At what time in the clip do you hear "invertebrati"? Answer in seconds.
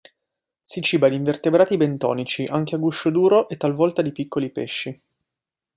1.15-1.77